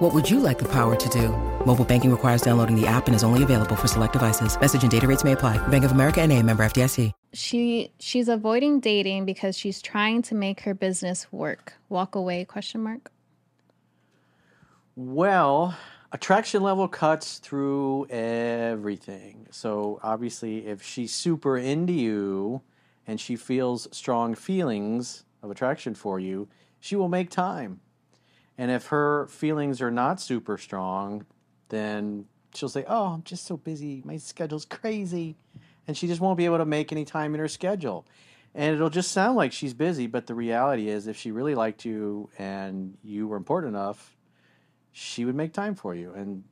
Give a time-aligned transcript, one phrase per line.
[0.00, 1.28] What would you like the power to do?
[1.66, 4.58] Mobile banking requires downloading the app and is only available for select devices.
[4.58, 5.58] Message and data rates may apply.
[5.68, 7.12] Bank of America and a member FDIC.
[7.34, 11.74] She she's avoiding dating because she's trying to make her business work.
[11.90, 13.12] Walk away question mark.
[14.96, 15.76] Well,
[16.12, 19.48] attraction level cuts through everything.
[19.50, 22.62] So obviously, if she's super into you
[23.06, 26.48] and she feels strong feelings of attraction for you,
[26.80, 27.80] she will make time.
[28.60, 31.24] And if her feelings are not super strong,
[31.70, 34.02] then she'll say, "Oh, I'm just so busy.
[34.04, 35.38] My schedule's crazy."
[35.88, 38.06] And she just won't be able to make any time in her schedule.
[38.54, 41.86] And it'll just sound like she's busy, but the reality is if she really liked
[41.86, 44.14] you and you were important enough,
[44.92, 46.12] she would make time for you.
[46.12, 46.44] And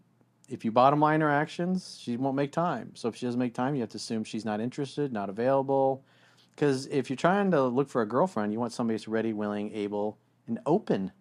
[0.48, 2.92] if you bottom line her actions, she won't make time.
[2.94, 6.06] So if she doesn't make time, you have to assume she's not interested, not available.
[6.52, 9.74] Because if you're trying to look for a girlfriend, you want somebody who's ready, willing,
[9.74, 11.12] able, and open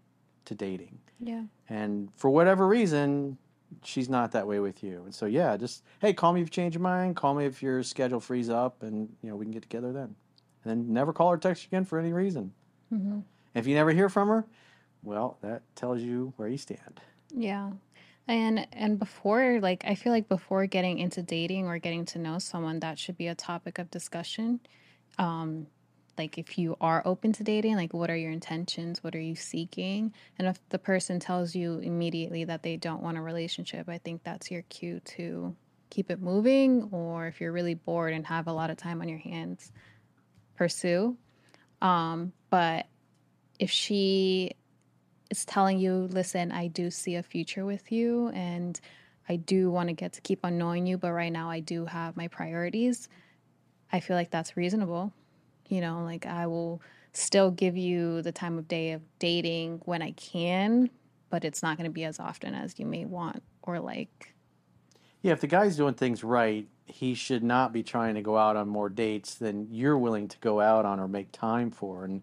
[0.48, 1.00] to dating.
[1.20, 1.44] Yeah.
[1.70, 3.38] And for whatever reason,
[3.84, 5.04] she's not that way with you.
[5.06, 7.16] And so yeah, just hey, call me if you change your mind.
[7.16, 10.16] Call me if your schedule frees up, and you know we can get together then.
[10.64, 12.54] And then never call or text again for any reason.
[12.94, 13.20] Mm-hmm.
[13.54, 14.46] If you never hear from her,
[15.04, 17.02] well, that tells you where you stand.
[17.34, 17.72] Yeah.
[18.28, 22.40] And and before like I feel like before getting into dating or getting to know
[22.40, 24.60] someone that should be a topic of discussion.
[25.18, 25.68] Um
[26.18, 29.04] like if you are open to dating, like what are your intentions?
[29.04, 30.14] What are you seeking?
[30.38, 34.24] And if the person tells you immediately that they don't want a relationship, I think
[34.24, 35.56] that's your cue to
[35.90, 39.08] keep it moving or if you're really bored and have a lot of time on
[39.08, 39.72] your hands,
[40.56, 41.18] pursue.
[41.82, 42.88] Um but
[43.60, 44.52] if she
[45.30, 48.80] is telling you, listen, I do see a future with you and
[49.30, 51.86] I do want to get to keep on knowing you, but right now I do
[51.86, 53.10] have my priorities.
[53.92, 55.14] I feel like that's reasonable.
[55.68, 56.82] You know, like I will
[57.14, 60.90] still give you the time of day of dating when I can,
[61.30, 64.34] but it's not going to be as often as you may want or like.
[65.22, 68.56] Yeah, if the guy's doing things right, he should not be trying to go out
[68.56, 72.06] on more dates than you're willing to go out on or make time for.
[72.06, 72.22] And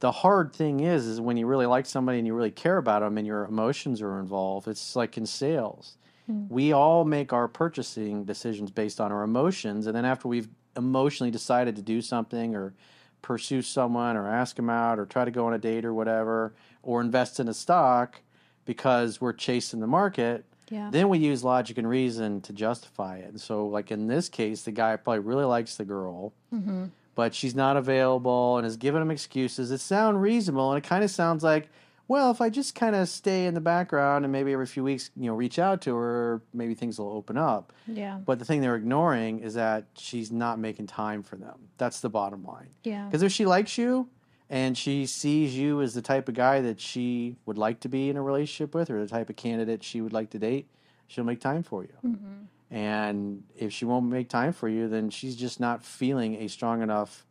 [0.00, 3.00] the hard thing is is when you really like somebody and you really care about
[3.00, 5.96] them and your emotions are involved it's like in sales
[6.30, 6.46] mm.
[6.50, 11.30] we all make our purchasing decisions based on our emotions and then after we've emotionally
[11.30, 12.74] decided to do something or
[13.22, 16.54] pursue someone or ask them out or try to go on a date or whatever
[16.82, 18.20] or invest in a stock
[18.64, 20.88] because we're chasing the market yeah.
[20.90, 24.62] then we use logic and reason to justify it and so like in this case
[24.62, 29.00] the guy probably really likes the girl mm-hmm but she's not available and is giving
[29.00, 30.72] him excuses that sound reasonable.
[30.72, 31.68] And it kind of sounds like,
[32.06, 35.10] well, if I just kind of stay in the background and maybe every few weeks,
[35.16, 37.72] you know, reach out to her, maybe things will open up.
[37.86, 38.18] Yeah.
[38.24, 41.68] But the thing they're ignoring is that she's not making time for them.
[41.78, 42.68] That's the bottom line.
[42.82, 43.06] Yeah.
[43.06, 44.08] Because if she likes you
[44.50, 48.10] and she sees you as the type of guy that she would like to be
[48.10, 50.68] in a relationship with or the type of candidate she would like to date,
[51.06, 51.94] she'll make time for you.
[52.04, 52.74] Mm-hmm.
[52.74, 56.82] And if she won't make time for you, then she's just not feeling a strong
[56.82, 57.24] enough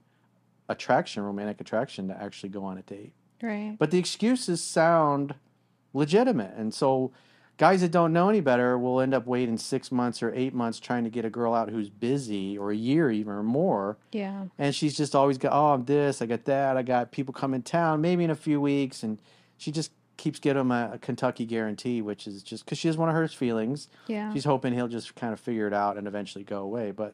[0.69, 3.13] attraction, romantic attraction, to actually go on a date.
[3.43, 3.75] Right.
[3.77, 5.35] But the excuses sound
[5.93, 6.55] legitimate.
[6.55, 7.11] And so
[7.57, 10.79] guys that don't know any better will end up waiting six months or eight months
[10.79, 13.97] trying to get a girl out who's busy or a year even or more.
[14.13, 14.45] Yeah.
[14.57, 17.61] And she's just always got, oh, I'm this, I got that, I got people coming
[17.61, 19.03] town, maybe in a few weeks.
[19.03, 19.19] And
[19.57, 22.99] she just keeps getting him a, a Kentucky guarantee, which is just because she doesn't
[22.99, 23.89] want to hurt his feelings.
[24.07, 24.31] Yeah.
[24.33, 26.91] She's hoping he'll just kind of figure it out and eventually go away.
[26.91, 27.13] But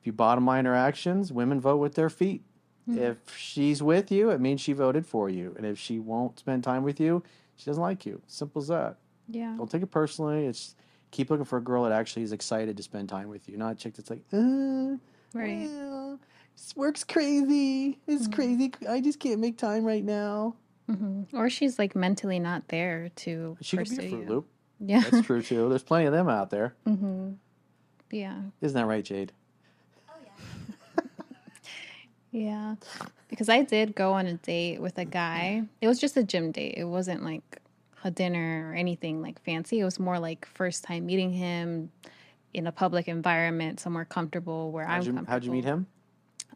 [0.00, 2.42] if you bottom line her actions, women vote with their feet.
[2.88, 3.02] Mm-hmm.
[3.02, 5.54] If she's with you, it means she voted for you.
[5.56, 7.22] And if she won't spend time with you,
[7.56, 8.20] she doesn't like you.
[8.26, 8.96] Simple as that.
[9.28, 9.54] Yeah.
[9.56, 10.46] Don't take it personally.
[10.46, 10.74] It's
[11.10, 13.72] keep looking for a girl that actually is excited to spend time with you, not
[13.72, 14.96] a chick that's like, uh,
[15.32, 15.68] right.
[15.70, 16.18] Well,
[16.54, 17.98] this work's crazy.
[18.06, 18.32] It's mm-hmm.
[18.32, 18.72] crazy.
[18.88, 20.56] I just can't make time right now.
[20.90, 21.36] Mm-hmm.
[21.36, 24.28] Or she's like mentally not there to she pursue could be Fruit.
[24.28, 24.48] Loop.
[24.80, 25.68] Yeah, that's true too.
[25.70, 26.74] There's plenty of them out there.
[26.86, 27.32] Mm-hmm.
[28.10, 28.40] Yeah.
[28.60, 29.32] Isn't that right, Jade?
[32.34, 32.74] Yeah.
[33.00, 35.62] yeah, because I did go on a date with a guy.
[35.80, 36.74] It was just a gym date.
[36.76, 37.60] It wasn't like
[38.02, 39.78] a dinner or anything like fancy.
[39.78, 41.92] It was more like first time meeting him
[42.52, 45.32] in a public environment, somewhere comfortable where how'd I'm you, comfortable.
[45.32, 45.86] How'd you meet him?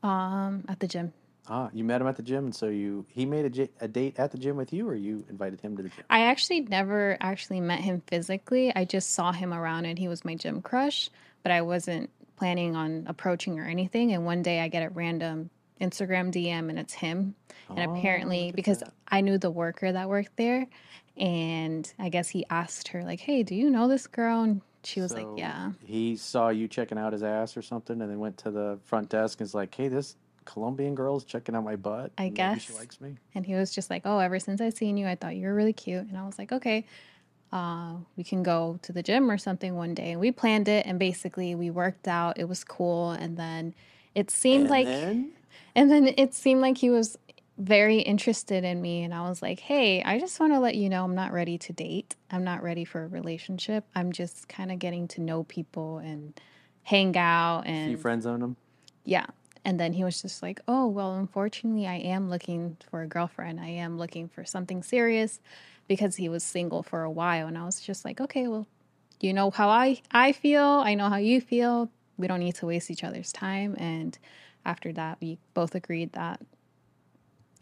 [0.03, 1.13] Um, at the gym.
[1.49, 4.19] Ah, you met him at the gym, and so you he made a, a date
[4.19, 6.05] at the gym with you, or you invited him to the gym?
[6.11, 8.75] I actually never actually met him physically.
[8.75, 11.09] I just saw him around, and he was my gym crush.
[11.43, 14.13] But I wasn't planning on approaching or anything.
[14.13, 17.35] And one day I get a random Instagram DM and it's him.
[17.69, 18.93] And Oh, apparently, because that.
[19.09, 20.67] I knew the worker that worked there,
[21.17, 24.43] and I guess he asked her, like, hey, do you know this girl?
[24.43, 25.73] And she was like, yeah.
[25.85, 29.09] He saw you checking out his ass or something, and then went to the front
[29.11, 32.13] desk and was like, "Hey, this Colombian girl's checking out my butt.
[32.17, 32.63] I guess.
[32.63, 35.15] she likes me." And he was just like, oh, ever since I seen you, I
[35.17, 36.07] thought you were really cute.
[36.07, 36.87] And I was like, okay,
[37.53, 40.13] uh, we can go to the gym or something one day.
[40.13, 42.39] And we planned it, and basically we worked out.
[42.39, 43.11] It was cool.
[43.11, 43.75] And then
[44.15, 45.33] it seemed And like, then?
[45.75, 47.19] And then it seemed like he was
[47.59, 49.03] very interested in me.
[49.03, 51.59] And I was like, hey, I just want to let you know I'm not ready
[51.59, 52.15] to date.
[52.31, 53.85] I'm not ready for a relationship.
[53.95, 56.41] I'm just kind of getting to know people and
[56.85, 58.56] hang out and you friend zone him.
[59.05, 59.27] yeah.
[59.65, 63.61] And then he was just like, oh, well, unfortunately, I am looking for a girlfriend.
[63.61, 65.41] I am looking for something serious
[65.89, 67.49] because he was single for a while.
[67.49, 68.67] And I was just like, okay, well,
[69.21, 70.62] you know how I, I feel.
[70.62, 71.91] I know how you feel.
[72.17, 73.75] We don't need to waste each other's time.
[73.79, 74.17] And
[74.65, 76.41] after that, we both agreed that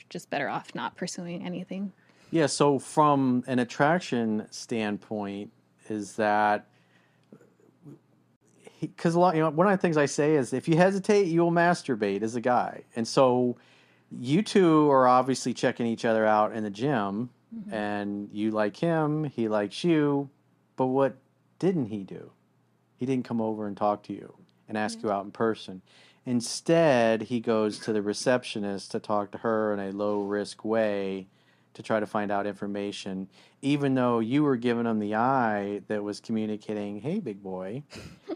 [0.08, 1.92] just better off not pursuing anything.
[2.30, 5.52] Yeah, so from an attraction standpoint,
[5.88, 6.66] is that
[8.80, 11.28] because a lot, you know, one of the things I say is if you hesitate,
[11.28, 13.56] you will masturbate as a guy, and so
[14.10, 17.72] you two are obviously checking each other out in the gym, mm-hmm.
[17.72, 20.28] and you like him, he likes you,
[20.76, 21.16] but what
[21.58, 22.30] didn't he do?
[22.96, 24.34] He didn't come over and talk to you
[24.68, 25.82] and ask you out in person.
[26.26, 31.28] Instead, he goes to the receptionist to talk to her in a low risk way
[31.76, 33.28] to try to find out information,
[33.60, 37.82] even though you were giving him the eye that was communicating, hey, big boy.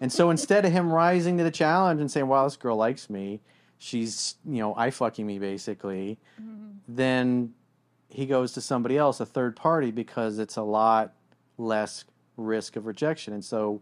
[0.01, 3.09] and so instead of him rising to the challenge and saying, wow, this girl likes
[3.09, 3.41] me,
[3.79, 6.69] she's, you know, eye fucking me basically, mm-hmm.
[6.87, 7.55] then
[8.11, 11.15] he goes to somebody else, a third party, because it's a lot
[11.57, 12.05] less
[12.37, 13.33] risk of rejection.
[13.33, 13.81] And so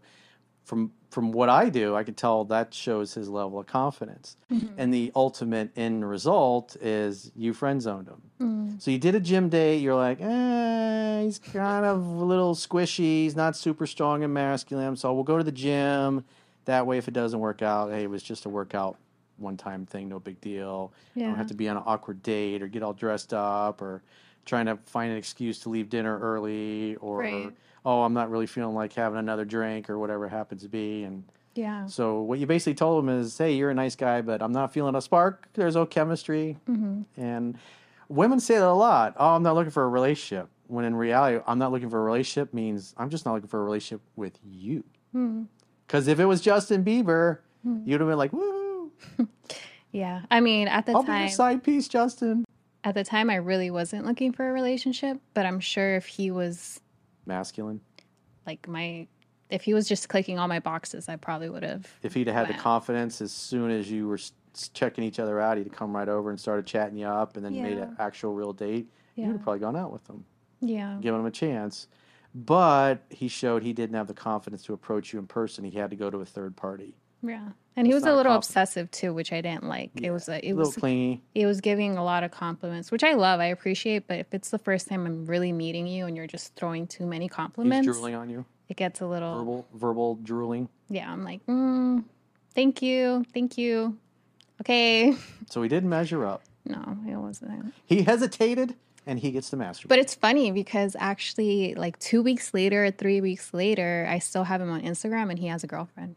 [0.69, 4.37] from from what I do, I can tell that shows his level of confidence.
[4.77, 8.21] And the ultimate end result is you friend zoned him.
[8.79, 13.23] So you did a gym date, you're like, eh, he's kind of a little squishy,
[13.23, 16.23] he's not super strong and masculine, so we'll go to the gym.
[16.65, 18.95] That way if it doesn't work out, hey, it was just a workout
[19.37, 20.93] one time thing, no big deal.
[21.17, 24.03] I don't have to be on an awkward date or get all dressed up or
[24.45, 27.51] trying to find an excuse to leave dinner early or Right.
[27.85, 31.03] Oh, I'm not really feeling like having another drink or whatever it happens to be.
[31.03, 31.23] And
[31.55, 31.85] Yeah.
[31.87, 34.73] so what you basically told him is, hey, you're a nice guy, but I'm not
[34.73, 35.47] feeling a spark.
[35.53, 36.57] There's no chemistry.
[36.69, 37.21] Mm-hmm.
[37.21, 37.57] And
[38.09, 39.15] women say that a lot.
[39.17, 40.49] Oh, I'm not looking for a relationship.
[40.67, 43.59] When in reality, I'm not looking for a relationship means I'm just not looking for
[43.59, 44.83] a relationship with you.
[45.15, 45.43] Mm-hmm.
[45.87, 48.91] Because if it was Justin Bieber, you'd have been like, woo,
[49.91, 50.21] Yeah.
[50.29, 52.45] I mean, at the I'll be time, your side piece, Justin.
[52.83, 56.29] at the time, I really wasn't looking for a relationship, but I'm sure if he
[56.29, 56.79] was
[57.29, 57.79] Masculine.
[58.45, 59.07] like my
[59.49, 61.87] if he was just clicking all my boxes, I probably would have.
[62.03, 64.19] If he'd have had the confidence as soon as you were
[64.73, 67.53] checking each other out, he'd come right over and started chatting you up and then
[67.59, 68.87] made an actual real date.
[69.15, 70.23] you would have probably gone out with him,
[70.61, 70.97] Yeah.
[71.01, 71.87] given him a chance.
[72.35, 75.63] But he showed he didn't have the confidence to approach you in person.
[75.65, 76.95] He had to go to a third party.
[77.21, 77.49] Yeah.
[77.75, 79.91] And he was a little obsessive too, which I didn't like.
[80.01, 81.21] It was a, it a little was clingy.
[81.33, 84.49] it was giving a lot of compliments, which I love, I appreciate, but if it's
[84.49, 87.85] the first time I'm really meeting you and you're just throwing too many He's compliments,
[87.85, 88.43] drooling on you.
[88.67, 90.67] it gets a little Verbal, verbal drooling.
[90.89, 92.03] Yeah, I'm like, mm,
[92.53, 93.97] thank you, thank you.
[94.61, 95.15] Okay.
[95.49, 96.43] So he didn't measure up.
[96.65, 97.73] No, it wasn't.
[97.87, 98.75] He hesitated,
[99.07, 99.87] and he gets the master.
[99.87, 104.61] But it's funny because actually, like two weeks later, three weeks later, I still have
[104.61, 106.15] him on Instagram and he has a girlfriend.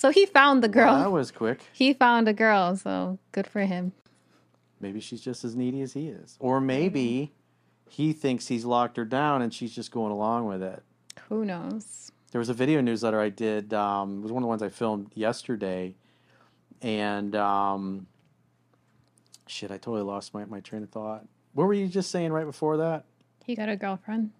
[0.00, 0.94] So he found the girl.
[0.96, 1.60] that was quick.
[1.74, 2.74] He found a girl.
[2.74, 3.92] So good for him.
[4.80, 7.34] Maybe she's just as needy as he is, or maybe
[7.86, 10.82] he thinks he's locked her down, and she's just going along with it.
[11.28, 12.10] Who knows?
[12.32, 13.74] There was a video newsletter I did.
[13.74, 15.96] Um, it was one of the ones I filmed yesterday,
[16.80, 18.06] and um,
[19.48, 21.26] shit, I totally lost my, my train of thought.
[21.52, 23.04] What were you just saying right before that?
[23.44, 24.30] He got a girlfriend.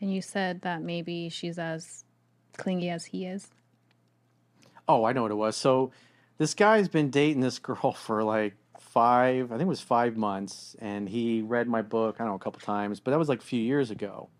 [0.00, 2.04] And you said that maybe she's as
[2.56, 3.48] clingy as he is.
[4.88, 5.56] Oh, I know what it was.
[5.56, 5.92] So
[6.38, 10.74] this guy's been dating this girl for like five, I think it was five months,
[10.80, 13.40] and he read my book, I don't know, a couple times, but that was like
[13.40, 14.30] a few years ago.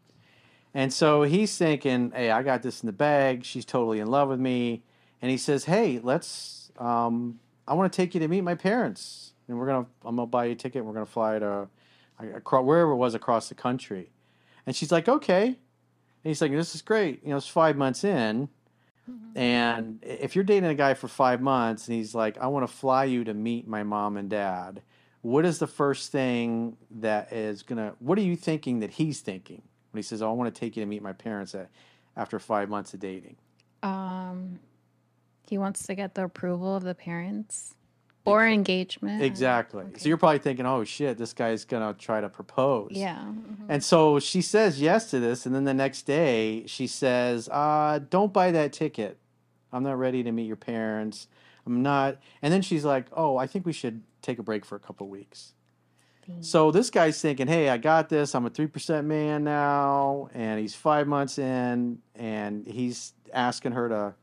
[0.77, 3.45] And so he's thinking, hey, I got this in the bag.
[3.45, 4.83] She's totally in love with me.
[5.23, 9.33] And he says, hey, let's, um, I want to take you to meet my parents.
[9.49, 10.81] And we're going to, I'm going to buy you a ticket.
[10.81, 11.69] And we're going to fly to,
[12.35, 14.11] across, wherever it was across the country.
[14.67, 15.47] And she's like, okay.
[15.47, 15.57] And
[16.23, 17.23] he's like, this is great.
[17.23, 18.51] You know, it's five months in.
[19.35, 22.73] And if you're dating a guy for five months and he's like, I want to
[22.73, 24.83] fly you to meet my mom and dad,
[25.23, 29.21] what is the first thing that is going to, what are you thinking that he's
[29.21, 31.69] thinking when he says, oh, I want to take you to meet my parents at,
[32.17, 33.37] after five months of dating?
[33.83, 34.59] Um,
[35.49, 37.75] He wants to get the approval of the parents
[38.27, 39.23] or engagement.
[39.23, 39.85] Exactly.
[39.97, 42.91] So you're probably thinking, oh shit, this guy's gonna try to propose.
[42.93, 43.19] Yeah.
[43.19, 43.67] mhm.
[43.69, 48.01] And so she says yes to this, and then the next day she says, uh,
[48.11, 49.19] "Don't buy that ticket.
[49.73, 51.29] I'm not ready to meet your parents.
[51.67, 54.77] I'm not." And then she's like, "Oh, I think we should take a break for
[54.77, 55.53] a couple weeks."
[56.41, 58.35] So this guy's thinking, "Hey, I got this.
[58.35, 63.89] I'm a three percent man now, and he's five months in, and he's asking her
[63.89, 64.15] to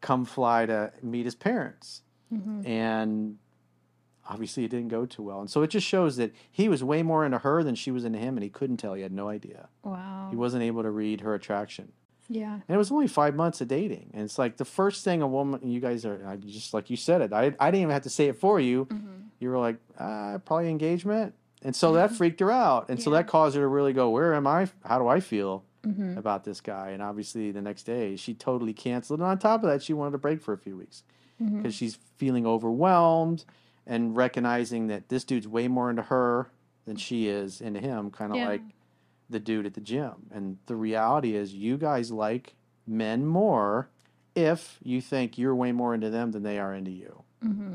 [0.00, 2.00] come fly to meet his parents."
[2.32, 2.66] Mhm.
[2.66, 3.38] And
[4.28, 5.40] obviously, it didn't go too well.
[5.40, 8.04] And so it just shows that he was way more into her than she was
[8.04, 8.94] into him, and he couldn't tell.
[8.94, 9.68] He had no idea.
[9.84, 10.28] Wow.
[10.30, 11.92] He wasn't able to read her attraction.
[12.28, 12.54] Yeah.
[12.54, 14.10] And it was only five months of dating.
[14.12, 16.96] And it's like the first thing a woman, you guys are I just like you
[16.96, 17.32] said it.
[17.32, 18.86] I, I didn't even have to say it for you.
[18.86, 19.26] Mhm.
[19.38, 21.34] You were like, ah, probably engagement.
[21.62, 22.88] And so that freaked her out.
[22.88, 24.68] And so that caused her to really go, where am I?
[24.84, 26.16] How do I feel Mhm.
[26.16, 26.90] about this guy?
[26.90, 29.20] And obviously, the next day, she totally canceled.
[29.20, 31.04] And on top of that, she wanted a break for a few weeks
[31.40, 31.58] Mhm.
[31.58, 33.44] because she's feeling overwhelmed
[33.86, 36.50] and recognizing that this dude's way more into her
[36.86, 38.48] than she is into him, kind of Yeah.
[38.48, 38.62] like
[39.28, 40.26] the dude at the gym.
[40.30, 42.54] And the reality is, you guys like
[42.86, 43.88] men more
[44.34, 47.22] if you think you're way more into them than they are into you.
[47.44, 47.74] Mm-hmm.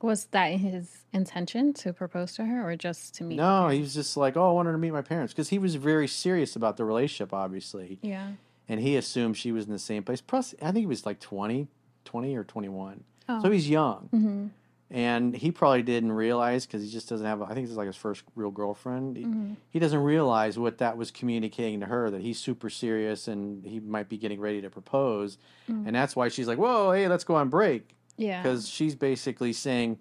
[0.00, 3.36] Was that his intention to propose to her or just to meet?
[3.36, 5.74] No, he was just like, oh, I wanted to meet my parents because he was
[5.74, 7.98] very serious about the relationship, obviously.
[8.02, 8.32] Yeah.
[8.68, 10.20] And he assumed she was in the same place.
[10.20, 11.68] Plus, I think he was like 20,
[12.08, 13.04] 20 or 21.
[13.28, 13.42] Oh.
[13.42, 14.08] So he's young.
[14.10, 14.46] hmm
[14.90, 17.42] and he probably didn't realize because he just doesn't have.
[17.42, 19.18] I think this is like his first real girlfriend.
[19.18, 23.28] He, hmm he doesn't realize what that was communicating to her that he's super serious
[23.28, 25.36] and he might be getting ready to propose,
[25.68, 28.40] and that's why she's like, "Whoa, hey, let's go on break," Yeah.
[28.42, 29.98] because she's basically saying,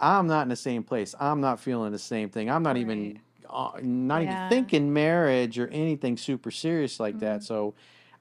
[0.00, 1.14] "I'm not in the same place.
[1.20, 2.48] I'm not feeling the same thing.
[2.50, 4.28] I'm not even." Uh, not Yeah.
[4.32, 7.42] even thinking marriage or anything super serious like that.
[7.42, 7.74] So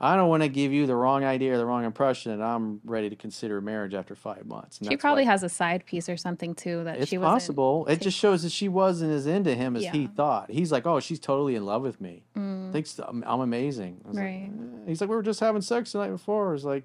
[0.04, 2.82] I don't want to give you the wrong idea or the wrong impression that I'm
[2.84, 4.80] ready to consider marriage after five months.
[4.80, 7.34] And she probably has a side piece or something too that it's she wasn't.
[7.36, 7.86] possible.
[7.88, 10.50] It just shows that she wasn't as into him as he thought.
[10.50, 12.24] He's like, oh, she's totally in love with me.
[12.36, 14.02] Mm, Thinks I'm, I'm amazing.
[14.04, 14.50] Was like, Right.
[14.52, 16.50] "Eh." He's like, we were just having sex the night before.
[16.50, 16.84] I was like,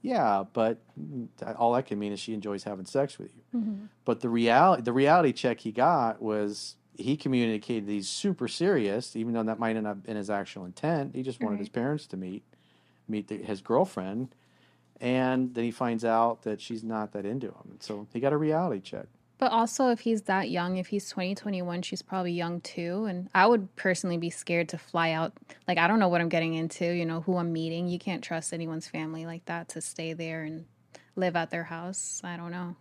[0.00, 0.80] yeah, but
[1.58, 3.60] all that can mean is she enjoys having sex with you.
[3.60, 3.88] mhm.
[4.06, 9.14] But the reality, the reality check he got was he communicated that he's super serious,
[9.16, 11.14] even though that might not have been his actual intent.
[11.14, 11.60] He just wanted Right.
[11.60, 12.42] his parents to meet,
[13.08, 14.34] meet the, his girlfriend,
[15.00, 17.76] and then he finds out that she's not that into him.
[17.80, 19.06] So he got a reality check.
[19.38, 23.04] But also, if he's that young, if he's 20, 21, she's probably young too.
[23.04, 25.32] And I would personally be scared to fly out.
[25.68, 27.86] Like, I don't know what I'm getting into, you know, who I'm meeting.
[27.86, 30.66] You can't trust anyone's family like that to stay there and
[31.14, 32.20] live at their house.
[32.24, 32.74] I don't know.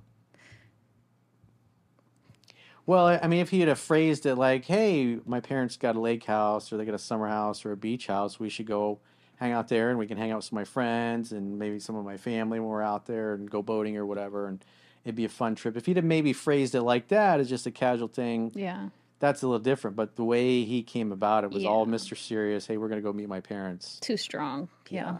[2.87, 5.99] Well, I mean, if he had have phrased it like, "Hey, my parents got a
[5.99, 8.39] lake house, or they got a summer house, or a beach house.
[8.39, 8.99] We should go
[9.35, 11.79] hang out there, and we can hang out with some of my friends, and maybe
[11.79, 14.63] some of my family when we're out there, and go boating or whatever, and
[15.03, 17.67] it'd be a fun trip." If he'd have maybe phrased it like that, as just
[17.67, 18.87] a casual thing, Yeah.
[19.19, 19.97] that's a little different.
[19.97, 22.67] But the way he came about it was all Mister Serious.
[22.67, 23.99] Hey, we're gonna go meet my parents.
[23.99, 24.69] Too strong.
[24.89, 25.17] Yeah.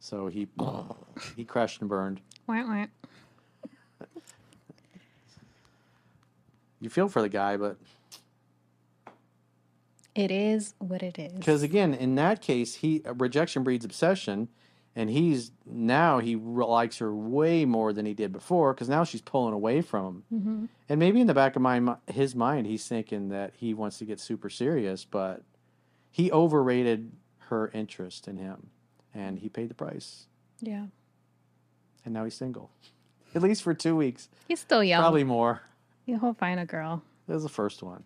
[0.00, 0.48] So he
[1.36, 2.20] he crashed and burned.
[2.48, 2.86] Wah, wah.
[6.80, 7.76] You feel for the guy, but
[10.14, 11.32] It is what it is.
[11.32, 14.48] Because again, in that case, he rejection breeds obsession,
[14.96, 18.74] and he's now he likes her way more than he did before.
[18.74, 21.96] Because now she's pulling away from him, hmm and maybe in the back of my
[22.08, 25.42] his mind, he's thinking that he wants to get super serious, but
[26.10, 27.12] he overrated
[27.50, 28.70] her interest in him,
[29.14, 30.26] and he paid the price,
[30.60, 30.86] Yeah.
[32.04, 32.70] and now he's single,
[33.34, 35.00] at least for two weeks, He's still young.
[35.00, 35.62] probably more.
[36.16, 37.02] He'll find a girl.
[37.26, 38.02] That was the first one.